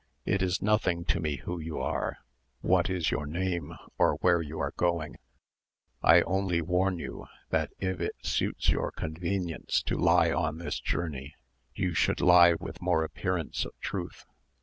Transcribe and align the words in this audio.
It 0.25 0.41
is 0.41 0.63
nothing 0.63 1.05
to 1.05 1.19
me 1.19 1.35
who 1.35 1.59
you 1.59 1.77
are, 1.79 2.17
what 2.61 2.89
is 2.89 3.11
your 3.11 3.27
name, 3.27 3.75
or 3.99 4.15
whither 4.15 4.41
you 4.41 4.57
are 4.59 4.73
going: 4.75 5.17
I 6.01 6.23
only 6.23 6.59
warn 6.59 6.97
you, 6.97 7.27
that 7.51 7.69
if 7.77 7.99
it 8.01 8.15
suits 8.23 8.69
your 8.69 8.89
convenience 8.91 9.79
to 9.83 9.95
lie 9.99 10.31
on 10.31 10.57
this 10.57 10.79
journey, 10.79 11.35
you 11.75 11.93
should 11.93 12.19
lie 12.19 12.55
with 12.55 12.81
more 12.81 13.03
appearance 13.03 13.63
of 13.63 13.77
truth. 13.79 14.25